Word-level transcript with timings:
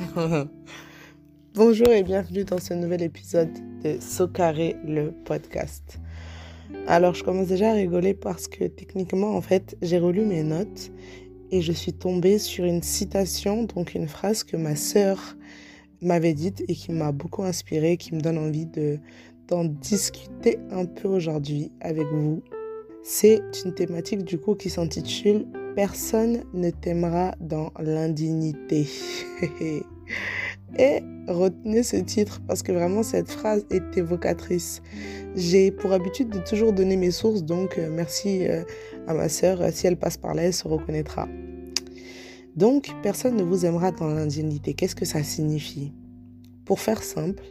Bonjour 1.54 1.88
et 1.88 2.02
bienvenue 2.02 2.44
dans 2.44 2.58
ce 2.58 2.72
nouvel 2.72 3.02
épisode 3.02 3.52
de 3.82 3.98
Socaré, 4.00 4.76
le 4.86 5.12
podcast. 5.24 5.98
Alors, 6.86 7.14
je 7.14 7.22
commence 7.22 7.48
déjà 7.48 7.70
à 7.70 7.74
rigoler 7.74 8.14
parce 8.14 8.48
que 8.48 8.64
techniquement, 8.64 9.36
en 9.36 9.42
fait, 9.42 9.76
j'ai 9.82 9.98
relu 9.98 10.24
mes 10.24 10.42
notes 10.42 10.90
et 11.50 11.60
je 11.60 11.72
suis 11.72 11.92
tombée 11.92 12.38
sur 12.38 12.64
une 12.64 12.82
citation, 12.82 13.64
donc 13.64 13.94
une 13.94 14.08
phrase 14.08 14.42
que 14.42 14.56
ma 14.56 14.74
sœur 14.74 15.36
m'avait 16.00 16.34
dite 16.34 16.62
et 16.68 16.74
qui 16.74 16.92
m'a 16.92 17.12
beaucoup 17.12 17.42
inspirée, 17.42 17.96
qui 17.96 18.14
me 18.14 18.20
donne 18.20 18.38
envie 18.38 18.66
de 18.66 18.98
d'en 19.48 19.64
discuter 19.64 20.58
un 20.70 20.86
peu 20.86 21.08
aujourd'hui 21.08 21.72
avec 21.80 22.06
vous. 22.06 22.42
C'est 23.02 23.42
une 23.64 23.74
thématique 23.74 24.24
du 24.24 24.38
coup 24.38 24.54
qui 24.54 24.70
s'intitule 24.70 25.46
Personne 25.74 26.44
ne 26.52 26.70
t'aimera 26.70 27.34
dans 27.40 27.72
l'indignité. 27.78 28.86
Et 30.78 31.02
retenez 31.28 31.82
ce 31.82 31.96
titre 31.96 32.40
parce 32.46 32.62
que 32.62 32.72
vraiment 32.72 33.02
cette 33.02 33.30
phrase 33.30 33.66
est 33.70 33.96
évocatrice. 33.96 34.82
J'ai 35.34 35.70
pour 35.70 35.92
habitude 35.92 36.30
de 36.30 36.38
toujours 36.38 36.72
donner 36.72 36.96
mes 36.96 37.10
sources, 37.10 37.42
donc 37.42 37.78
euh, 37.78 37.88
merci 37.90 38.46
euh, 38.46 38.62
à 39.06 39.14
ma 39.14 39.28
sœur. 39.28 39.60
Si 39.72 39.86
elle 39.86 39.96
passe 39.96 40.16
par 40.16 40.34
là, 40.34 40.42
elle 40.42 40.54
se 40.54 40.66
reconnaîtra. 40.66 41.28
Donc, 42.56 42.90
personne 43.02 43.36
ne 43.36 43.42
vous 43.42 43.64
aimera 43.64 43.92
dans 43.92 44.08
l'indignité. 44.08 44.74
Qu'est-ce 44.74 44.96
que 44.96 45.04
ça 45.04 45.22
signifie? 45.22 45.92
Pour 46.64 46.80
faire 46.80 47.02
simple, 47.02 47.44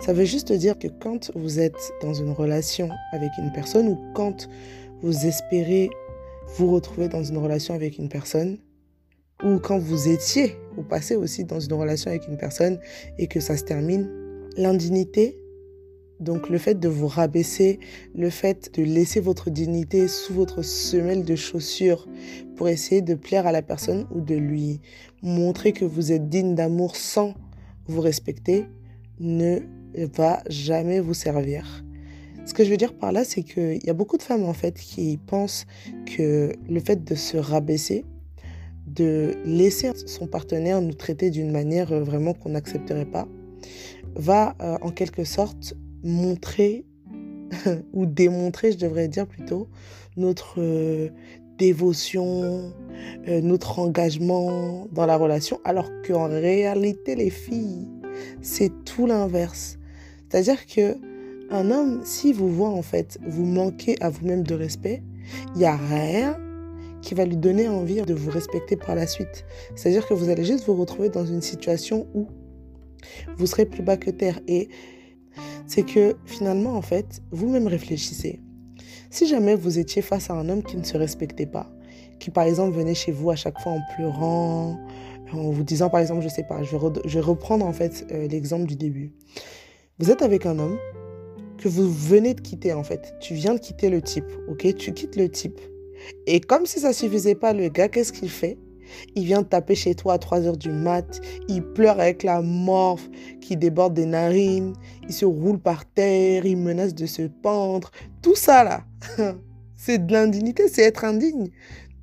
ça 0.00 0.12
veut 0.12 0.24
juste 0.24 0.52
dire 0.52 0.78
que 0.78 0.88
quand 0.88 1.30
vous 1.34 1.60
êtes 1.60 1.92
dans 2.02 2.14
une 2.14 2.30
relation 2.30 2.90
avec 3.12 3.30
une 3.38 3.52
personne 3.52 3.88
ou 3.88 3.98
quand 4.14 4.48
vous 5.02 5.26
espérez 5.26 5.88
vous 6.56 6.70
retrouver 6.70 7.08
dans 7.08 7.22
une 7.22 7.38
relation 7.38 7.74
avec 7.74 7.98
une 7.98 8.08
personne, 8.08 8.58
ou 9.42 9.58
quand 9.58 9.78
vous 9.78 10.08
étiez 10.08 10.56
ou 10.76 10.82
passez 10.82 11.16
aussi 11.16 11.44
dans 11.44 11.60
une 11.60 11.72
relation 11.72 12.10
avec 12.10 12.26
une 12.28 12.36
personne 12.36 12.78
et 13.18 13.26
que 13.26 13.40
ça 13.40 13.56
se 13.56 13.64
termine, 13.64 14.08
l'indignité, 14.56 15.38
donc 16.20 16.48
le 16.48 16.58
fait 16.58 16.78
de 16.78 16.88
vous 16.88 17.08
rabaisser, 17.08 17.80
le 18.14 18.30
fait 18.30 18.70
de 18.78 18.82
laisser 18.82 19.20
votre 19.20 19.50
dignité 19.50 20.08
sous 20.08 20.32
votre 20.32 20.62
semelle 20.62 21.24
de 21.24 21.34
chaussures 21.34 22.06
pour 22.56 22.68
essayer 22.68 23.02
de 23.02 23.14
plaire 23.14 23.46
à 23.46 23.52
la 23.52 23.62
personne 23.62 24.06
ou 24.14 24.20
de 24.20 24.34
lui 24.34 24.80
montrer 25.22 25.72
que 25.72 25.84
vous 25.84 26.12
êtes 26.12 26.28
digne 26.28 26.54
d'amour 26.54 26.96
sans 26.96 27.34
vous 27.86 28.00
respecter, 28.00 28.66
ne 29.20 29.58
va 30.16 30.42
jamais 30.48 31.00
vous 31.00 31.14
servir. 31.14 31.84
Ce 32.46 32.52
que 32.52 32.64
je 32.64 32.70
veux 32.70 32.76
dire 32.76 32.94
par 32.94 33.10
là, 33.10 33.24
c'est 33.24 33.42
qu'il 33.42 33.84
y 33.84 33.90
a 33.90 33.94
beaucoup 33.94 34.18
de 34.18 34.22
femmes 34.22 34.44
en 34.44 34.52
fait 34.52 34.74
qui 34.74 35.18
pensent 35.18 35.66
que 36.04 36.52
le 36.68 36.80
fait 36.80 37.02
de 37.02 37.14
se 37.14 37.36
rabaisser, 37.36 38.04
de 38.94 39.34
laisser 39.44 39.92
son 40.06 40.26
partenaire 40.26 40.80
nous 40.80 40.94
traiter 40.94 41.30
d'une 41.30 41.50
manière 41.50 41.92
euh, 41.92 42.02
vraiment 42.02 42.34
qu'on 42.34 42.50
n'accepterait 42.50 43.06
pas, 43.06 43.26
va 44.14 44.54
euh, 44.60 44.76
en 44.82 44.90
quelque 44.90 45.24
sorte 45.24 45.74
montrer 46.02 46.84
ou 47.92 48.06
démontrer, 48.06 48.72
je 48.72 48.78
devrais 48.78 49.08
dire 49.08 49.26
plutôt, 49.26 49.68
notre 50.16 50.56
euh, 50.58 51.08
dévotion, 51.58 52.72
notre 53.28 53.78
engagement 53.78 54.88
dans 54.90 55.06
la 55.06 55.16
relation, 55.16 55.60
alors 55.64 55.88
qu'en 56.04 56.26
réalité, 56.26 57.14
les 57.14 57.30
filles, 57.30 57.86
c'est 58.42 58.72
tout 58.84 59.06
l'inverse. 59.06 59.78
C'est-à-dire 60.28 60.66
que 60.66 60.96
un 61.50 61.70
homme, 61.70 62.00
si 62.04 62.32
vous 62.32 62.48
voit 62.48 62.70
en 62.70 62.82
fait 62.82 63.18
vous 63.24 63.44
manquez 63.44 63.96
à 64.00 64.10
vous-même 64.10 64.42
de 64.42 64.54
respect, 64.54 65.04
il 65.54 65.58
n'y 65.58 65.64
a 65.64 65.76
rien 65.76 66.36
qui 67.04 67.14
va 67.14 67.24
lui 67.24 67.36
donner 67.36 67.68
envie 67.68 68.00
de 68.02 68.14
vous 68.14 68.30
respecter 68.30 68.76
par 68.76 68.94
la 68.94 69.06
suite. 69.06 69.44
C'est-à-dire 69.76 70.06
que 70.06 70.14
vous 70.14 70.30
allez 70.30 70.44
juste 70.44 70.64
vous 70.66 70.74
retrouver 70.74 71.10
dans 71.10 71.26
une 71.26 71.42
situation 71.42 72.06
où 72.14 72.26
vous 73.36 73.46
serez 73.46 73.66
plus 73.66 73.82
bas 73.82 73.96
que 73.96 74.10
terre. 74.10 74.40
Et 74.48 74.68
c'est 75.66 75.82
que 75.82 76.16
finalement, 76.24 76.76
en 76.76 76.82
fait, 76.82 77.22
vous-même 77.30 77.66
réfléchissez. 77.66 78.40
Si 79.10 79.28
jamais 79.28 79.54
vous 79.54 79.78
étiez 79.78 80.02
face 80.02 80.30
à 80.30 80.34
un 80.34 80.48
homme 80.48 80.62
qui 80.62 80.76
ne 80.76 80.82
se 80.82 80.96
respectait 80.96 81.46
pas, 81.46 81.70
qui 82.18 82.30
par 82.30 82.44
exemple 82.44 82.76
venait 82.76 82.94
chez 82.94 83.12
vous 83.12 83.30
à 83.30 83.36
chaque 83.36 83.60
fois 83.60 83.72
en 83.72 83.80
pleurant, 83.94 84.80
en 85.32 85.50
vous 85.50 85.62
disant 85.62 85.90
par 85.90 86.00
exemple, 86.00 86.22
je 86.22 86.28
sais 86.28 86.42
pas, 86.44 86.62
je 86.62 86.76
vais, 86.76 87.20
reprendre 87.20 87.66
en 87.66 87.72
fait 87.72 88.06
euh, 88.12 88.26
l'exemple 88.28 88.66
du 88.66 88.76
début. 88.76 89.12
Vous 89.98 90.10
êtes 90.10 90.22
avec 90.22 90.46
un 90.46 90.58
homme 90.58 90.78
que 91.58 91.68
vous 91.68 91.90
venez 91.92 92.34
de 92.34 92.40
quitter 92.40 92.72
en 92.72 92.82
fait. 92.82 93.14
Tu 93.20 93.34
viens 93.34 93.54
de 93.54 93.60
quitter 93.60 93.90
le 93.90 94.00
type, 94.00 94.30
ok? 94.48 94.74
Tu 94.76 94.92
quittes 94.92 95.16
le 95.16 95.28
type. 95.28 95.60
Et 96.26 96.40
comme 96.40 96.66
si 96.66 96.80
ça 96.80 96.92
suffisait 96.92 97.34
pas, 97.34 97.52
le 97.52 97.68
gars, 97.68 97.88
qu'est-ce 97.88 98.12
qu'il 98.12 98.30
fait? 98.30 98.58
Il 99.14 99.24
vient 99.24 99.42
taper 99.42 99.74
chez 99.74 99.94
toi 99.94 100.14
à 100.14 100.18
3 100.18 100.46
heures 100.46 100.56
du 100.56 100.70
mat. 100.70 101.20
Il 101.48 101.62
pleure 101.62 102.00
avec 102.00 102.22
la 102.22 102.42
morphe 102.42 103.08
qui 103.40 103.56
déborde 103.56 103.94
des 103.94 104.06
narines. 104.06 104.74
Il 105.08 105.12
se 105.12 105.24
roule 105.24 105.58
par 105.58 105.84
terre. 105.86 106.46
Il 106.46 106.56
menace 106.58 106.94
de 106.94 107.06
se 107.06 107.22
pendre. 107.22 107.90
Tout 108.22 108.36
ça 108.36 108.64
là, 108.64 108.84
c'est 109.76 110.06
de 110.06 110.12
l'indignité. 110.12 110.68
C'est 110.68 110.82
être 110.82 111.04
indigne 111.04 111.50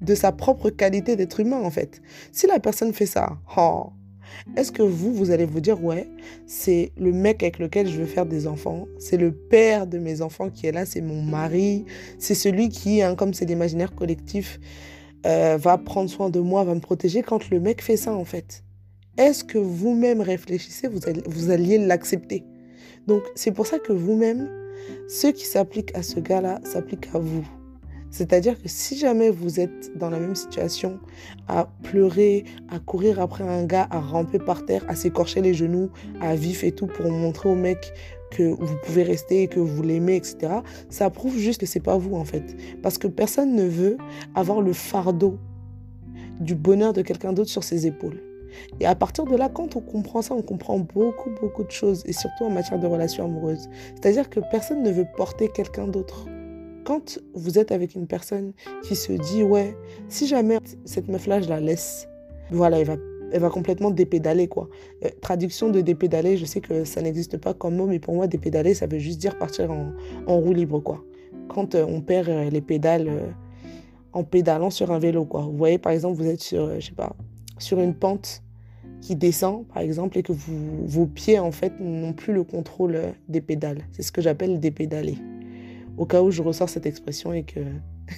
de 0.00 0.14
sa 0.14 0.32
propre 0.32 0.70
qualité 0.70 1.16
d'être 1.16 1.40
humain 1.40 1.60
en 1.62 1.70
fait. 1.70 2.00
Si 2.32 2.46
la 2.46 2.58
personne 2.58 2.92
fait 2.92 3.06
ça, 3.06 3.38
oh, 3.56 3.90
est-ce 4.56 4.72
que 4.72 4.82
vous, 4.82 5.12
vous 5.12 5.30
allez 5.30 5.44
vous 5.44 5.60
dire, 5.60 5.82
ouais, 5.82 6.08
c'est 6.46 6.92
le 6.98 7.12
mec 7.12 7.42
avec 7.42 7.58
lequel 7.58 7.88
je 7.88 7.98
veux 7.98 8.06
faire 8.06 8.26
des 8.26 8.46
enfants, 8.46 8.86
c'est 8.98 9.16
le 9.16 9.32
père 9.32 9.86
de 9.86 9.98
mes 9.98 10.22
enfants 10.22 10.50
qui 10.50 10.66
est 10.66 10.72
là, 10.72 10.86
c'est 10.86 11.00
mon 11.00 11.22
mari, 11.22 11.84
c'est 12.18 12.34
celui 12.34 12.68
qui, 12.68 13.02
hein, 13.02 13.14
comme 13.14 13.34
c'est 13.34 13.44
l'imaginaire 13.44 13.94
collectif, 13.94 14.60
euh, 15.26 15.58
va 15.58 15.76
prendre 15.78 16.08
soin 16.08 16.30
de 16.30 16.40
moi, 16.40 16.64
va 16.64 16.74
me 16.74 16.80
protéger 16.80 17.22
quand 17.22 17.50
le 17.50 17.60
mec 17.60 17.82
fait 17.82 17.96
ça 17.96 18.14
en 18.14 18.24
fait. 18.24 18.64
Est-ce 19.18 19.44
que 19.44 19.58
vous-même 19.58 20.20
réfléchissez, 20.20 20.88
vous, 20.88 21.00
vous 21.26 21.50
alliez 21.50 21.78
l'accepter? 21.78 22.44
Donc 23.06 23.22
c'est 23.34 23.52
pour 23.52 23.66
ça 23.66 23.78
que 23.78 23.92
vous-même, 23.92 24.48
ce 25.08 25.26
qui 25.26 25.44
s'applique 25.44 25.94
à 25.94 26.02
ce 26.02 26.20
gars-là 26.20 26.60
s'applique 26.64 27.08
à 27.12 27.18
vous. 27.18 27.46
C'est-à-dire 28.10 28.60
que 28.60 28.68
si 28.68 28.98
jamais 28.98 29.30
vous 29.30 29.60
êtes 29.60 29.96
dans 29.96 30.10
la 30.10 30.18
même 30.18 30.34
situation, 30.34 30.98
à 31.48 31.68
pleurer, 31.82 32.44
à 32.68 32.78
courir 32.78 33.20
après 33.20 33.44
un 33.44 33.64
gars, 33.64 33.86
à 33.90 34.00
ramper 34.00 34.38
par 34.38 34.64
terre, 34.64 34.84
à 34.88 34.94
s'écorcher 34.94 35.40
les 35.40 35.54
genoux, 35.54 35.90
à 36.20 36.34
vif 36.34 36.64
et 36.64 36.72
tout 36.72 36.86
pour 36.86 37.10
montrer 37.10 37.48
au 37.48 37.54
mec 37.54 37.92
que 38.30 38.42
vous 38.42 38.76
pouvez 38.84 39.02
rester, 39.02 39.48
que 39.48 39.60
vous 39.60 39.82
l'aimez, 39.82 40.16
etc., 40.16 40.54
ça 40.88 41.10
prouve 41.10 41.36
juste 41.36 41.60
que 41.60 41.66
c'est 41.66 41.80
pas 41.80 41.96
vous 41.96 42.14
en 42.16 42.24
fait. 42.24 42.56
Parce 42.82 42.98
que 42.98 43.06
personne 43.06 43.54
ne 43.54 43.64
veut 43.64 43.96
avoir 44.34 44.60
le 44.60 44.72
fardeau 44.72 45.38
du 46.40 46.54
bonheur 46.54 46.92
de 46.92 47.02
quelqu'un 47.02 47.32
d'autre 47.32 47.50
sur 47.50 47.64
ses 47.64 47.86
épaules. 47.86 48.22
Et 48.80 48.86
à 48.86 48.94
partir 48.94 49.24
de 49.24 49.36
là, 49.36 49.48
quand 49.48 49.76
on 49.76 49.80
comprend 49.80 50.22
ça, 50.22 50.34
on 50.34 50.42
comprend 50.42 50.78
beaucoup, 50.78 51.30
beaucoup 51.40 51.62
de 51.62 51.70
choses, 51.70 52.02
et 52.06 52.12
surtout 52.12 52.44
en 52.44 52.50
matière 52.50 52.80
de 52.80 52.86
relations 52.86 53.24
amoureuses. 53.24 53.68
C'est-à-dire 53.94 54.28
que 54.28 54.40
personne 54.50 54.82
ne 54.82 54.90
veut 54.90 55.06
porter 55.16 55.48
quelqu'un 55.48 55.86
d'autre 55.86 56.26
quand 56.90 57.20
vous 57.34 57.56
êtes 57.56 57.70
avec 57.70 57.94
une 57.94 58.08
personne 58.08 58.52
qui 58.82 58.96
se 58.96 59.12
dit, 59.12 59.44
ouais, 59.44 59.76
si 60.08 60.26
jamais 60.26 60.58
cette 60.84 61.06
meuf-là, 61.06 61.40
je 61.40 61.48
la 61.48 61.60
laisse, 61.60 62.08
voilà, 62.50 62.80
elle 62.80 62.86
va, 62.88 62.96
elle 63.30 63.40
va 63.40 63.48
complètement 63.48 63.92
dépédaler, 63.92 64.48
quoi. 64.48 64.68
Euh, 65.04 65.08
traduction 65.20 65.70
de 65.70 65.82
dépédaler, 65.82 66.36
je 66.36 66.44
sais 66.44 66.60
que 66.60 66.82
ça 66.82 67.00
n'existe 67.00 67.36
pas 67.38 67.54
comme 67.54 67.76
mot, 67.76 67.86
mais 67.86 68.00
pour 68.00 68.14
moi, 68.14 68.26
dépédaler, 68.26 68.74
ça 68.74 68.88
veut 68.88 68.98
juste 68.98 69.20
dire 69.20 69.38
partir 69.38 69.70
en, 69.70 70.36
roue 70.36 70.52
libre, 70.52 70.80
quoi. 70.80 71.04
Quand 71.48 71.76
euh, 71.76 71.86
on 71.88 72.00
perd 72.00 72.28
euh, 72.28 72.50
les 72.50 72.60
pédales 72.60 73.36
en 74.12 74.24
pédalant 74.24 74.70
sur 74.70 74.90
un 74.90 74.98
vélo, 74.98 75.24
quoi. 75.24 75.42
Vous 75.42 75.56
voyez, 75.56 75.78
par 75.78 75.92
exemple, 75.92 76.16
vous 76.16 76.26
êtes 76.26 76.40
sur, 76.40 76.80
je 76.80 76.86
sais 76.86 76.92
pas, 76.92 77.14
sur 77.58 77.78
une 77.78 77.94
pente 77.94 78.42
qui 79.00 79.14
descend, 79.14 79.64
par 79.68 79.80
exemple, 79.80 80.18
et 80.18 80.24
que 80.24 80.32
vos 80.32 81.06
pieds, 81.06 81.38
en 81.38 81.52
fait, 81.52 81.72
n'ont 81.78 82.14
plus 82.14 82.32
le 82.32 82.42
contrôle 82.42 83.00
des 83.28 83.40
pédales. 83.40 83.84
C'est 83.92 84.02
ce 84.02 84.10
que 84.10 84.20
j'appelle 84.20 84.58
dépédaler 84.58 85.18
au 85.96 86.06
cas 86.06 86.22
où 86.22 86.30
je 86.30 86.42
ressors 86.42 86.68
cette 86.68 86.86
expression 86.86 87.32
et 87.32 87.42
que 87.42 87.60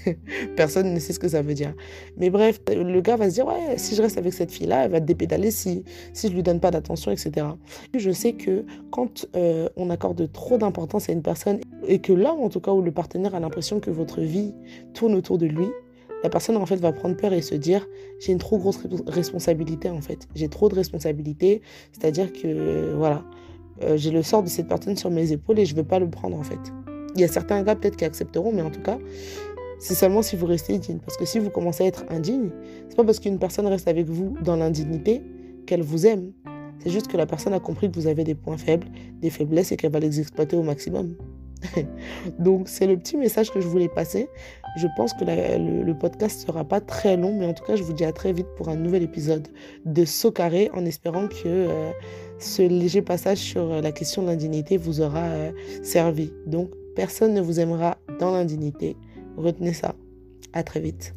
personne 0.56 0.92
ne 0.92 0.98
sait 0.98 1.12
ce 1.12 1.18
que 1.18 1.28
ça 1.28 1.42
veut 1.42 1.54
dire. 1.54 1.74
Mais 2.16 2.30
bref, 2.30 2.60
le 2.68 3.00
gars 3.00 3.16
va 3.16 3.28
se 3.28 3.34
dire, 3.34 3.46
ouais, 3.46 3.76
si 3.76 3.94
je 3.94 4.02
reste 4.02 4.18
avec 4.18 4.32
cette 4.32 4.50
fille-là, 4.50 4.84
elle 4.84 4.90
va 4.90 5.00
dépédaler 5.00 5.50
si, 5.50 5.84
si 6.12 6.28
je 6.28 6.34
lui 6.34 6.42
donne 6.42 6.60
pas 6.60 6.70
d'attention, 6.70 7.10
etc. 7.10 7.46
Je 7.94 8.10
sais 8.10 8.32
que 8.32 8.64
quand 8.90 9.26
euh, 9.36 9.68
on 9.76 9.90
accorde 9.90 10.30
trop 10.32 10.58
d'importance 10.58 11.08
à 11.08 11.12
une 11.12 11.22
personne 11.22 11.60
et 11.86 11.98
que 11.98 12.12
là, 12.12 12.32
en 12.32 12.48
tout 12.48 12.60
cas, 12.60 12.72
où 12.72 12.82
le 12.82 12.92
partenaire 12.92 13.34
a 13.34 13.40
l'impression 13.40 13.80
que 13.80 13.90
votre 13.90 14.20
vie 14.20 14.54
tourne 14.94 15.14
autour 15.14 15.38
de 15.38 15.46
lui, 15.46 15.66
la 16.22 16.30
personne 16.30 16.56
en 16.56 16.66
fait 16.66 16.76
va 16.76 16.92
prendre 16.92 17.16
peur 17.16 17.32
et 17.32 17.42
se 17.42 17.54
dire 17.54 17.86
j'ai 18.20 18.32
une 18.32 18.38
trop 18.38 18.56
grosse 18.58 18.78
responsabilité 19.08 19.90
en 19.90 20.00
fait 20.00 20.28
j'ai 20.36 20.48
trop 20.48 20.68
de 20.68 20.74
responsabilité 20.76 21.62
c'est 21.90 22.04
à 22.04 22.12
dire 22.12 22.32
que 22.32 22.94
voilà 22.94 23.24
euh, 23.82 23.96
j'ai 23.96 24.12
le 24.12 24.22
sort 24.22 24.44
de 24.44 24.48
cette 24.48 24.68
personne 24.68 24.96
sur 24.96 25.10
mes 25.10 25.32
épaules 25.32 25.58
et 25.58 25.66
je 25.66 25.74
veux 25.74 25.82
pas 25.82 25.98
le 25.98 26.08
prendre 26.08 26.38
en 26.38 26.44
fait 26.44 26.60
il 27.14 27.20
y 27.20 27.24
a 27.24 27.28
certains 27.28 27.62
gars 27.62 27.76
peut-être 27.76 27.96
qui 27.96 28.04
accepteront, 28.04 28.52
mais 28.52 28.62
en 28.62 28.70
tout 28.70 28.80
cas, 28.80 28.98
c'est 29.78 29.94
seulement 29.94 30.22
si 30.22 30.36
vous 30.36 30.46
restez 30.46 30.78
digne. 30.78 30.98
Parce 30.98 31.16
que 31.16 31.24
si 31.24 31.38
vous 31.38 31.50
commencez 31.50 31.84
à 31.84 31.86
être 31.88 32.04
indigne, 32.08 32.50
c'est 32.88 32.96
pas 32.96 33.04
parce 33.04 33.18
qu'une 33.18 33.38
personne 33.38 33.66
reste 33.66 33.88
avec 33.88 34.08
vous 34.08 34.36
dans 34.42 34.56
l'indignité 34.56 35.22
qu'elle 35.66 35.82
vous 35.82 36.06
aime. 36.06 36.32
C'est 36.78 36.90
juste 36.90 37.08
que 37.08 37.16
la 37.16 37.26
personne 37.26 37.52
a 37.52 37.60
compris 37.60 37.90
que 37.90 37.96
vous 37.96 38.06
avez 38.06 38.24
des 38.24 38.34
points 38.34 38.56
faibles, 38.56 38.86
des 39.20 39.30
faiblesses 39.30 39.72
et 39.72 39.76
qu'elle 39.76 39.92
va 39.92 40.00
les 40.00 40.20
exploiter 40.20 40.56
au 40.56 40.62
maximum. 40.62 41.16
Donc 42.38 42.68
c'est 42.68 42.86
le 42.86 42.96
petit 42.96 43.16
message 43.16 43.50
que 43.50 43.60
je 43.60 43.66
voulais 43.66 43.88
passer. 43.88 44.28
Je 44.76 44.86
pense 44.96 45.12
que 45.14 45.24
le, 45.24 45.92
podcast 45.94 46.40
ne 46.40 46.46
sera 46.46 46.64
pas 46.64 46.80
très 46.80 47.16
long, 47.16 47.36
mais 47.36 47.46
en 47.46 47.52
tout 47.52 47.64
cas, 47.64 47.76
je 47.76 47.82
vous 47.82 47.92
dis 47.92 48.04
à 48.04 48.12
très 48.12 48.32
vite 48.32 48.46
pour 48.56 48.68
un 48.68 48.76
nouvel 48.76 49.02
épisode 49.02 49.48
de 49.84 50.04
Saut 50.04 50.32
Carré, 50.32 50.70
en 50.74 50.84
espérant 50.86 51.28
que 51.28 51.46
euh, 51.46 51.90
ce 52.38 52.62
léger 52.62 53.02
passage 53.02 53.38
sur 53.38 53.82
la 53.82 53.92
question 53.92 54.22
de 54.22 54.28
l'indignité 54.28 54.76
vous 54.76 55.00
aura 55.00 55.24
euh, 55.24 55.52
servi. 55.82 56.32
Donc, 56.46 56.70
personne 56.94 57.34
ne 57.34 57.40
vous 57.40 57.60
aimera 57.60 57.98
dans 58.18 58.32
l'indignité. 58.32 58.96
Retenez 59.36 59.72
ça. 59.72 59.94
À 60.52 60.62
très 60.62 60.80
vite. 60.80 61.14